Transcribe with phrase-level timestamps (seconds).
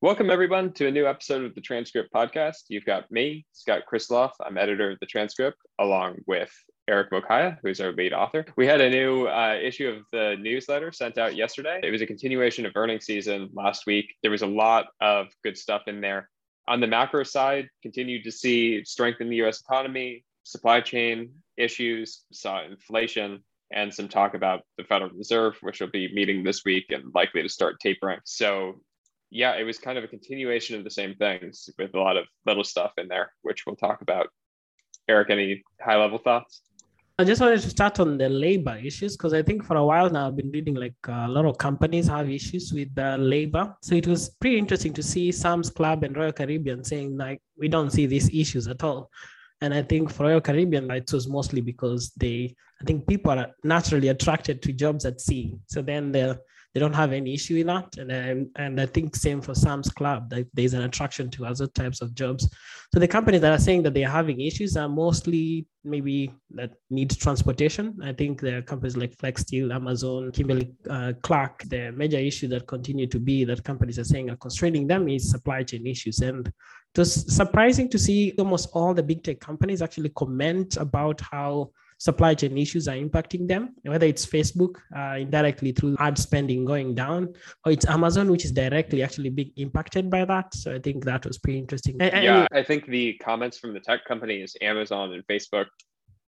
[0.00, 2.66] Welcome, everyone, to a new episode of the Transcript Podcast.
[2.68, 4.30] You've got me, Scott Krisloff.
[4.40, 6.52] I'm editor of the Transcript, along with
[6.86, 8.46] Eric Mokaya, who's our lead author.
[8.56, 11.80] We had a new uh, issue of the newsletter sent out yesterday.
[11.82, 14.14] It was a continuation of earnings season last week.
[14.22, 16.30] There was a lot of good stuff in there.
[16.68, 22.22] On the macro side, continued to see strength in the US economy, supply chain issues,
[22.30, 23.42] saw inflation,
[23.72, 27.42] and some talk about the Federal Reserve, which will be meeting this week and likely
[27.42, 28.20] to start tapering.
[28.22, 28.80] So
[29.30, 32.26] yeah, it was kind of a continuation of the same things with a lot of
[32.46, 34.28] little stuff in there, which we'll talk about.
[35.08, 36.62] Eric, any high level thoughts?
[37.20, 40.08] I just wanted to start on the labor issues because I think for a while
[40.08, 43.74] now I've been reading like a lot of companies have issues with the labor.
[43.82, 47.66] So it was pretty interesting to see Sam's Club and Royal Caribbean saying like we
[47.66, 49.10] don't see these issues at all.
[49.60, 53.48] And I think for Royal Caribbean, it was mostly because they, I think people are
[53.64, 55.56] naturally attracted to jobs at sea.
[55.66, 56.40] So then the
[56.74, 57.96] they don't have any issue with that.
[57.96, 61.66] And um, and I think same for Sam's Club, that there's an attraction to other
[61.66, 62.48] types of jobs.
[62.92, 67.10] So the companies that are saying that they're having issues are mostly maybe that need
[67.10, 67.98] transportation.
[68.02, 71.64] I think there are companies like Flexsteel, Amazon, Kimberly uh, Clark.
[71.64, 75.30] The major issue that continue to be that companies are saying are constraining them is
[75.30, 76.20] supply chain issues.
[76.20, 81.20] And it was surprising to see almost all the big tech companies actually comment about
[81.20, 86.64] how supply chain issues are impacting them, whether it's Facebook uh, indirectly through ad spending
[86.64, 90.54] going down, or it's Amazon, which is directly actually being impacted by that.
[90.54, 91.96] So I think that was pretty interesting.
[92.00, 95.66] Yeah, I think the comments from the tech companies, Amazon and Facebook,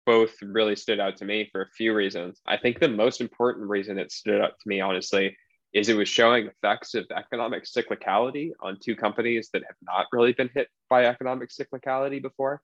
[0.06, 2.40] both really stood out to me for a few reasons.
[2.46, 5.36] I think the most important reason it stood out to me, honestly,
[5.74, 10.32] is it was showing effects of economic cyclicality on two companies that have not really
[10.32, 12.62] been hit by economic cyclicality before.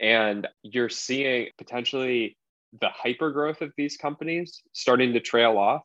[0.00, 2.38] And you're seeing potentially
[2.80, 5.82] the hyper growth of these companies starting to trail off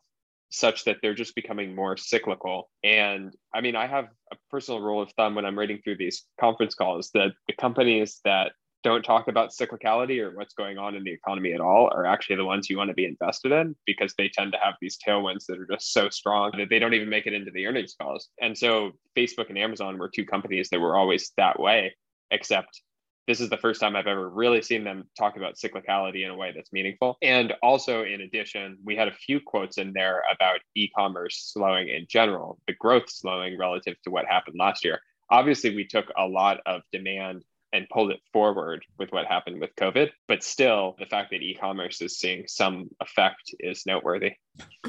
[0.50, 2.70] such that they're just becoming more cyclical.
[2.84, 6.24] And I mean, I have a personal rule of thumb when I'm reading through these
[6.38, 11.04] conference calls that the companies that don't talk about cyclicality or what's going on in
[11.04, 14.12] the economy at all are actually the ones you want to be invested in because
[14.18, 17.08] they tend to have these tailwinds that are just so strong that they don't even
[17.08, 18.28] make it into the earnings calls.
[18.40, 21.94] And so Facebook and Amazon were two companies that were always that way,
[22.30, 22.82] except
[23.26, 26.36] this is the first time I've ever really seen them talk about cyclicality in a
[26.36, 27.16] way that's meaningful.
[27.22, 31.88] And also, in addition, we had a few quotes in there about e commerce slowing
[31.88, 35.00] in general, the growth slowing relative to what happened last year.
[35.30, 39.74] Obviously, we took a lot of demand and pulled it forward with what happened with
[39.76, 40.10] COVID.
[40.28, 44.32] But still, the fact that e commerce is seeing some effect is noteworthy.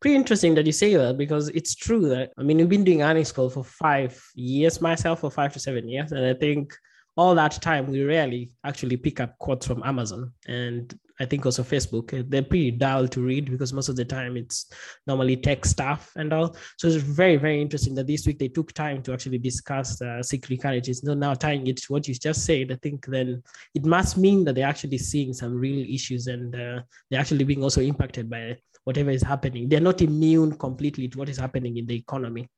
[0.00, 3.02] Pretty interesting that you say that because it's true that, I mean, we've been doing
[3.02, 6.12] earnings call for five years myself, for five to seven years.
[6.12, 6.74] And I think
[7.16, 11.62] all that time we rarely actually pick up quotes from Amazon and I think also
[11.62, 12.28] Facebook.
[12.28, 14.66] They're pretty dull to read because most of the time it's
[15.06, 16.56] normally tech stuff and all.
[16.76, 20.22] So it's very, very interesting that this week they took time to actually discuss uh,
[20.22, 20.94] cyclicality.
[20.94, 23.42] So now tying it to what you just said, I think then
[23.74, 26.80] it must mean that they're actually seeing some real issues and uh,
[27.10, 29.68] they're actually being also impacted by whatever is happening.
[29.68, 32.48] They're not immune completely to what is happening in the economy.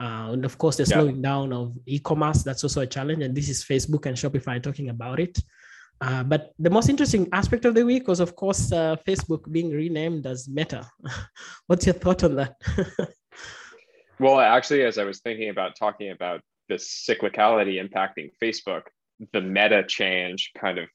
[0.00, 0.94] Uh, and of course, the yeah.
[0.94, 3.22] slowing down of e-commerce, that's also a challenge.
[3.22, 5.38] And this is Facebook and Shopify talking about it.
[6.00, 9.70] Uh, but the most interesting aspect of the week was, of course, uh, Facebook being
[9.70, 10.88] renamed as Meta.
[11.66, 12.56] What's your thought on that?
[14.18, 18.82] well, actually, as I was thinking about talking about the cyclicality impacting Facebook,
[19.32, 20.88] the meta change kind of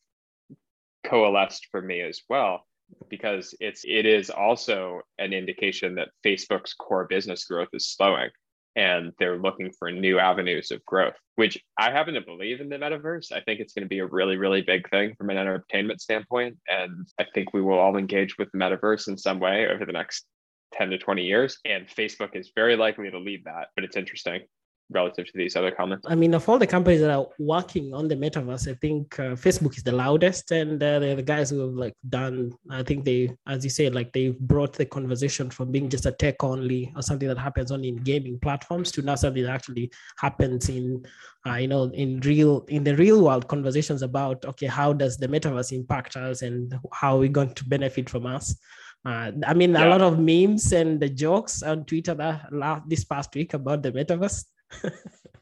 [1.05, 2.65] coalesced for me as well
[3.07, 8.29] because it's it is also an indication that Facebook's core business growth is slowing
[8.79, 12.77] and they're looking for new avenues of growth, which I happen to believe in the
[12.77, 13.29] metaverse.
[13.33, 16.57] I think it's going to be a really, really big thing from an entertainment standpoint.
[16.69, 19.91] And I think we will all engage with the metaverse in some way over the
[19.91, 20.25] next
[20.75, 21.57] 10 to 20 years.
[21.65, 24.43] And Facebook is very likely to lead that, but it's interesting
[24.91, 26.05] relative to these other comments?
[26.09, 29.35] I mean, of all the companies that are working on the metaverse, I think uh,
[29.35, 32.51] Facebook is the loudest, and uh, they're the guys who have like done.
[32.69, 36.11] I think they, as you said, like they've brought the conversation from being just a
[36.11, 39.91] tech only or something that happens only in gaming platforms to now something that actually
[40.17, 41.05] happens in,
[41.47, 45.27] uh, you know, in real in the real world conversations about okay, how does the
[45.27, 48.55] metaverse impact us and how are we going to benefit from us.
[49.05, 49.87] Uh, I mean, yeah.
[49.87, 53.81] a lot of memes and the jokes on Twitter that last, this past week about
[53.81, 54.45] the metaverse.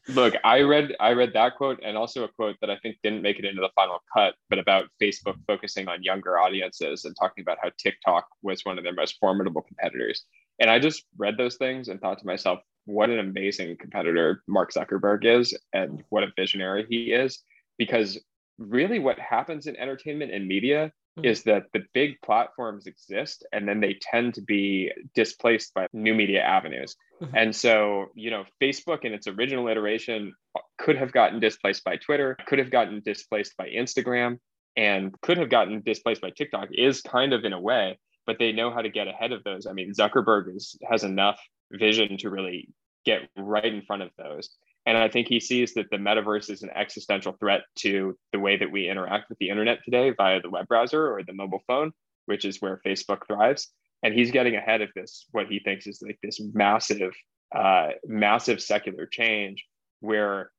[0.08, 3.20] Look, I read I read that quote and also a quote that I think didn't
[3.20, 7.42] make it into the final cut, but about Facebook focusing on younger audiences and talking
[7.42, 10.24] about how TikTok was one of their most formidable competitors.
[10.58, 14.72] And I just read those things and thought to myself, what an amazing competitor Mark
[14.72, 17.42] Zuckerberg is and what a visionary he is.
[17.76, 18.18] Because
[18.58, 21.26] really what happens in entertainment and media mm-hmm.
[21.26, 26.14] is that the big platforms exist and then they tend to be displaced by new
[26.14, 27.36] media avenues Mm-hmm.
[27.36, 30.34] And so, you know, Facebook in its original iteration
[30.78, 34.38] could have gotten displaced by Twitter, could have gotten displaced by Instagram,
[34.76, 38.52] and could have gotten displaced by TikTok is kind of in a way, but they
[38.52, 39.66] know how to get ahead of those.
[39.66, 41.40] I mean, Zuckerberg is, has enough
[41.72, 42.68] vision to really
[43.04, 44.50] get right in front of those.
[44.88, 48.56] And I think he sees that the metaverse is an existential threat to the way
[48.56, 51.92] that we interact with the internet today via the web browser or the mobile phone,
[52.24, 53.68] which is where Facebook thrives.
[54.02, 57.12] And he's getting ahead of this what he thinks is like this massive
[57.54, 59.66] uh, massive secular change
[60.00, 60.52] where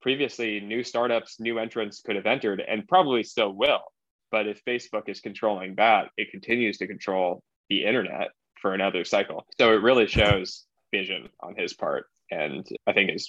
[0.00, 3.82] previously new startups new entrants could have entered and probably still will.
[4.30, 8.28] But if facebook is controlling that it continues to control the internet
[8.62, 9.44] for another cycle.
[9.58, 13.22] So it really shows vision on his part and i think it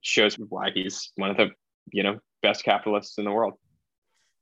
[0.00, 1.50] shows why he's one of the
[1.92, 3.54] you know best capitalists in the world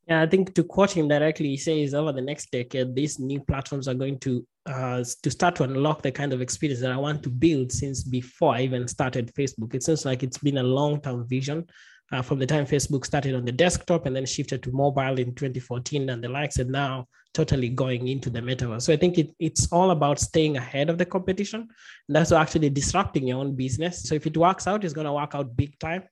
[0.09, 3.41] yeah, I think to quote him directly, he says over the next decade, these new
[3.41, 6.97] platforms are going to uh, to start to unlock the kind of experience that I
[6.97, 9.75] want to build since before I even started Facebook.
[9.75, 11.67] It seems like it's been a long-term vision
[12.13, 15.35] uh, from the time Facebook started on the desktop and then shifted to mobile in
[15.35, 18.83] 2014 and the likes, and now totally going into the metaverse.
[18.83, 21.61] So I think it, it's all about staying ahead of the competition.
[22.09, 24.03] And that's actually disrupting your own business.
[24.03, 26.05] So if it works out, it's going to work out big time.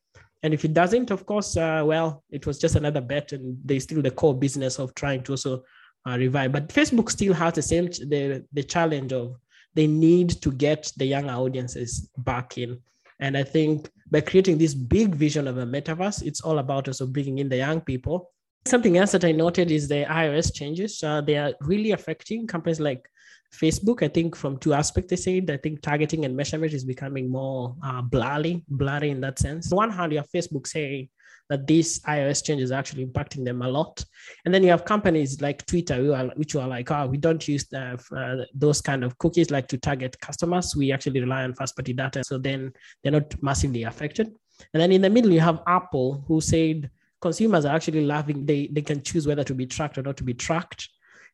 [0.42, 3.78] And if it doesn't, of course, uh, well, it was just another bet, and they
[3.78, 5.64] still the core business of trying to also
[6.06, 6.52] uh, revive.
[6.52, 9.36] But Facebook still has the same the the challenge of
[9.74, 12.80] they need to get the young audiences back in.
[13.20, 17.06] And I think by creating this big vision of a metaverse, it's all about also
[17.06, 18.32] bringing in the young people.
[18.66, 21.02] Something else that I noted is the iOS changes.
[21.02, 23.08] Uh, they are really affecting companies like
[23.52, 27.28] Facebook, I think from two aspects, they said, I think targeting and measurement is becoming
[27.28, 29.72] more uh, blurry, blurry in that sense.
[29.72, 31.08] On one hand, you have Facebook saying
[31.48, 34.04] that these iOS changes are actually impacting them a lot.
[34.44, 37.46] And then you have companies like Twitter, who are, which are like, oh, we don't
[37.46, 40.76] use the, uh, those kind of cookies like to target customers.
[40.76, 42.22] We actually rely on first party data.
[42.22, 42.72] So then
[43.02, 44.28] they're not massively affected.
[44.72, 46.88] And then in the middle, you have Apple, who said
[47.20, 48.46] consumers are actually laughing.
[48.46, 50.88] They, they can choose whether to be tracked or not to be tracked.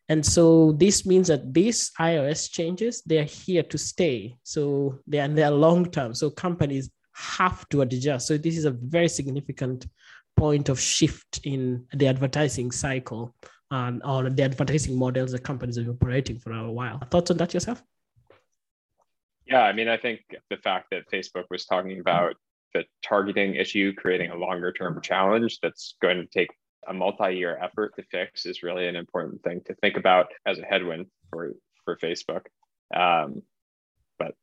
[0.09, 4.37] And so this means that these iOS changes, they're here to stay.
[4.45, 6.15] So they are, they're long term.
[6.15, 8.29] So companies have to adjust.
[8.29, 9.87] So this is a very significant
[10.37, 13.35] point of shift in the advertising cycle
[13.71, 17.01] and or the advertising models that companies been operating for a while.
[17.11, 17.83] Thoughts on that yourself?
[19.47, 22.35] Yeah, I mean, I think the fact that Facebook was talking about
[22.77, 26.51] the targeting issue creating a longer term challenge that's going to take
[26.89, 30.65] a multi-year effort to fix is really an important thing to think about as a
[30.65, 31.53] headwind for
[31.85, 32.43] for Facebook.
[32.95, 33.43] Um,
[34.19, 34.35] but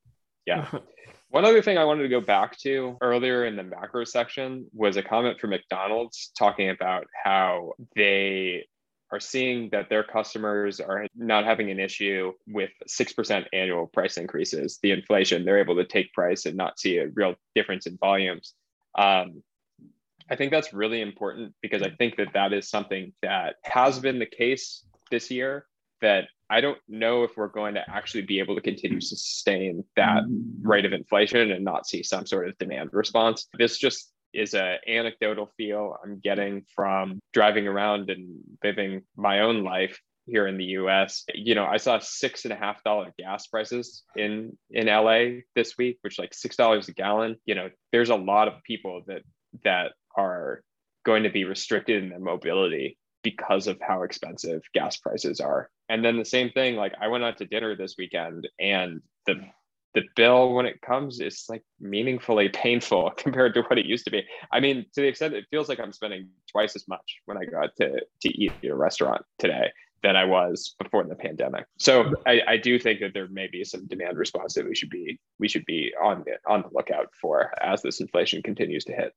[0.45, 0.69] yeah.
[1.29, 4.97] One other thing I wanted to go back to earlier in the macro section was
[4.97, 8.67] a comment from McDonald's talking about how they
[9.13, 14.79] are seeing that their customers are not having an issue with 6% annual price increases,
[14.81, 15.45] the inflation.
[15.45, 18.55] They're able to take price and not see a real difference in volumes.
[18.97, 19.43] Um,
[20.31, 24.17] I think that's really important because I think that that is something that has been
[24.17, 25.67] the case this year
[26.01, 29.83] that I don't know if we're going to actually be able to continue to sustain
[29.95, 30.23] that
[30.61, 33.47] rate of inflation and not see some sort of demand response.
[33.59, 39.63] This just is a anecdotal feel I'm getting from driving around and living my own
[39.63, 41.23] life here in the US.
[41.33, 45.77] You know, I saw six and a half dollar gas prices in in LA this
[45.77, 47.37] week, which like six dollars a gallon.
[47.45, 49.23] You know, there's a lot of people that
[49.63, 50.61] that are
[51.05, 55.69] going to be restricted in their mobility because of how expensive gas prices are.
[55.89, 59.35] And then the same thing, like I went out to dinner this weekend and the
[59.93, 64.11] the bill when it comes is like meaningfully painful compared to what it used to
[64.11, 64.23] be.
[64.51, 67.45] I mean, to the extent it feels like I'm spending twice as much when I
[67.45, 69.71] go out to, to eat at a restaurant today
[70.01, 71.65] than I was before the pandemic.
[71.79, 74.89] So I, I do think that there may be some demand response that we should
[74.89, 78.93] be we should be on the on the lookout for as this inflation continues to
[78.93, 79.13] hit.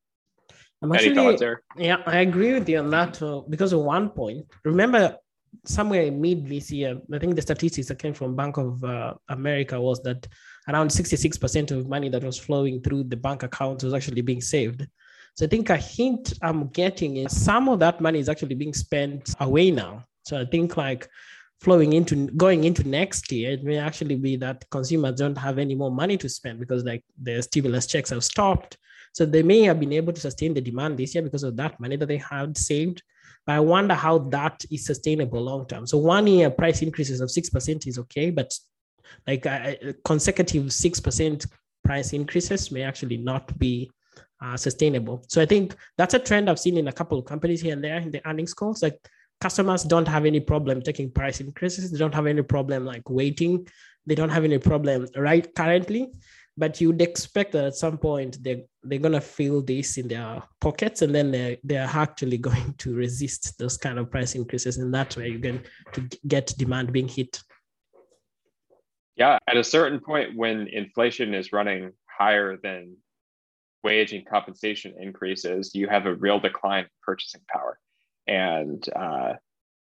[0.83, 1.63] I'm actually, Any thoughts there?
[1.77, 4.47] Yeah, I agree with you on that uh, because of one point.
[4.65, 5.17] Remember,
[5.65, 9.81] somewhere mid this year, I think the statistics that came from Bank of uh, America
[9.81, 10.29] was that
[10.69, 14.87] around 66% of money that was flowing through the bank accounts was actually being saved.
[15.37, 18.73] So I think a hint I'm getting is some of that money is actually being
[18.73, 20.05] spent away now.
[20.23, 21.09] So I think like
[21.61, 25.75] flowing into going into next year, it may actually be that consumers don't have any
[25.75, 28.79] more money to spend because like the stimulus checks have stopped.
[29.13, 31.79] So they may have been able to sustain the demand this year because of that
[31.81, 33.03] money that they had saved.
[33.47, 35.87] But I wonder how that is sustainable long term.
[35.87, 38.53] So one year price increases of 6% is okay, but
[39.27, 41.47] like a consecutive 6%
[41.85, 43.91] price increases may actually not be
[44.43, 45.25] uh, sustainable.
[45.29, 47.83] So I think that's a trend I've seen in a couple of companies here and
[47.83, 48.83] there in the earnings calls.
[48.83, 48.99] Like
[49.41, 51.91] customers don't have any problem taking price increases.
[51.91, 53.67] They don't have any problem like waiting.
[54.07, 56.13] They don't have any problem right currently
[56.59, 60.43] but you'd expect that at some point they're, they're going to feel this in their
[60.61, 64.93] pockets and then they're, they're actually going to resist those kind of price increases and
[64.93, 67.43] that's where you're going to get demand being hit
[69.17, 72.97] yeah at a certain point when inflation is running higher than
[73.83, 77.79] wage and compensation increases you have a real decline in purchasing power
[78.27, 79.35] and uh,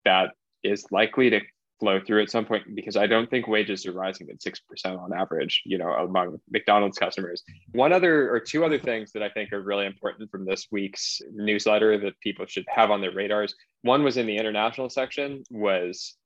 [0.04, 0.30] that
[0.62, 1.40] is likely to
[1.78, 5.12] flow through at some point because I don't think wages are rising at 6% on
[5.12, 7.42] average, you know, among McDonald's customers.
[7.73, 11.21] One other or two other things that I think are really important from this week's
[11.33, 13.54] newsletter that people should have on their radars.
[13.83, 16.16] One was in the international section was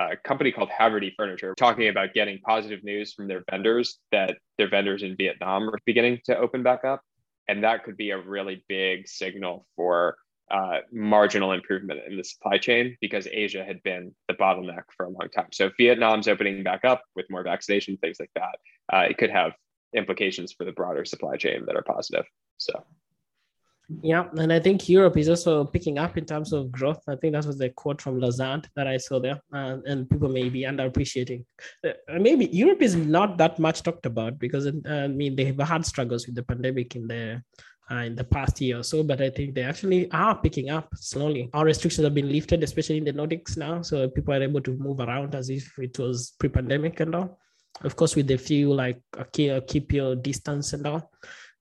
[0.00, 4.68] a company called Haverty Furniture talking about getting positive news from their vendors that their
[4.68, 7.02] vendors in Vietnam are beginning to open back up.
[7.48, 10.16] And that could be a really big signal for
[10.50, 15.08] uh, marginal improvement in the supply chain because Asia had been the bottleneck for a
[15.08, 15.48] long time.
[15.52, 18.58] So if Vietnam's opening back up with more vaccination, things like that,
[18.92, 19.52] uh, it could have
[19.94, 22.24] implications for the broader supply chain that are positive.
[22.58, 22.84] So.
[24.02, 27.02] Yeah, and I think Europe is also picking up in terms of growth.
[27.08, 30.28] I think that was the quote from Lazard that I saw there, uh, and people
[30.28, 31.44] may be underappreciating.
[31.84, 35.84] Uh, maybe Europe is not that much talked about because uh, I mean they've had
[35.84, 37.42] struggles with the pandemic in the
[37.90, 40.88] uh, in the past year or so, but I think they actually are picking up
[40.94, 41.50] slowly.
[41.52, 44.76] Our restrictions have been lifted, especially in the Nordics now, so people are able to
[44.76, 47.40] move around as if it was pre-pandemic and all.
[47.82, 49.00] Of course, with a few like
[49.32, 51.10] keep your distance and all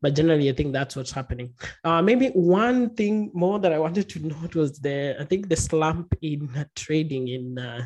[0.01, 1.53] but generally i think that's what's happening.
[1.83, 5.55] Uh, maybe one thing more that i wanted to note was the i think the
[5.55, 7.85] slump in trading in uh,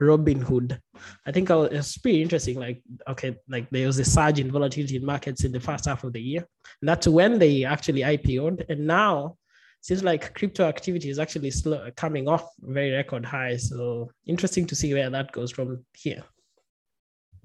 [0.00, 0.78] robinhood
[1.26, 4.50] i think was, it was pretty interesting like okay like there was a surge in
[4.50, 6.46] volatility in markets in the first half of the year.
[6.80, 9.36] And that's when they actually ipo'd and now
[9.82, 14.74] seems like crypto activity is actually slow, coming off very record high so interesting to
[14.74, 16.22] see where that goes from here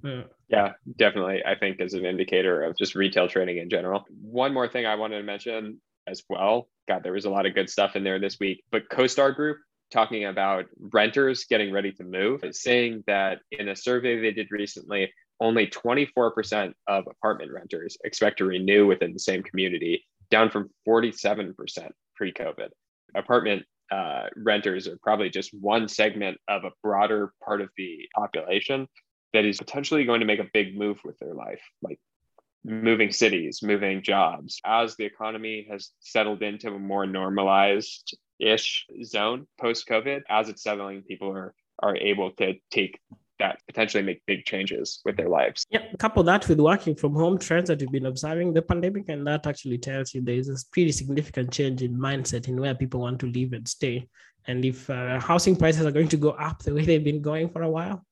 [0.05, 0.25] mm.
[0.47, 1.43] Yeah, definitely.
[1.45, 4.05] I think as an indicator of just retail trading in general.
[4.21, 6.69] One more thing I wanted to mention as well.
[6.87, 8.63] God, there was a lot of good stuff in there this week.
[8.71, 9.57] But CoStar Group
[9.91, 15.11] talking about renters getting ready to move, saying that in a survey they did recently,
[15.39, 21.53] only 24% of apartment renters expect to renew within the same community, down from 47%
[22.15, 22.69] pre COVID.
[23.15, 28.87] Apartment uh, renters are probably just one segment of a broader part of the population
[29.35, 31.99] that is potentially going to make a big move with their life, like
[32.63, 34.59] moving cities, moving jobs.
[34.65, 40.63] As the economy has settled into a more normalized ish zone post COVID, as it's
[40.63, 42.99] settling, people are are able to take
[43.37, 45.65] that potentially make big changes with their lives.
[45.69, 49.27] Yeah, couple that with working from home trends that we've been observing the pandemic, and
[49.27, 53.01] that actually tells you there is a pretty significant change in mindset in where people
[53.01, 54.07] want to live and stay.
[54.47, 57.49] And if uh, housing prices are going to go up the way they've been going
[57.49, 58.05] for a while,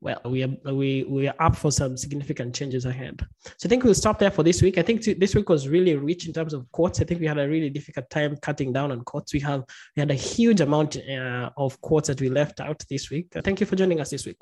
[0.00, 3.26] well, we are we we are up for some significant changes ahead.
[3.56, 4.76] So I think we'll stop there for this week.
[4.76, 7.00] I think this week was really rich in terms of quotes.
[7.00, 9.32] I think we had a really difficult time cutting down on quotes.
[9.32, 9.64] We have
[9.96, 13.28] we had a huge amount uh, of quotes that we left out this week.
[13.42, 14.36] Thank you for joining us this week.